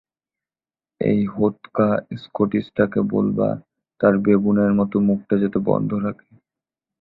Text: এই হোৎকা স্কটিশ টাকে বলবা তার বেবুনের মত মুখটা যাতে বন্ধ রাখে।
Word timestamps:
এই 1.01 1.19
হোৎকা 1.33 1.87
স্কটিশ 2.21 2.65
টাকে 2.75 2.99
বলবা 3.13 3.49
তার 4.01 4.13
বেবুনের 4.25 4.71
মত 4.79 4.91
মুখটা 5.07 5.35
যাতে 5.37 5.59
বন্ধ 5.69 5.91
রাখে। 6.05 6.29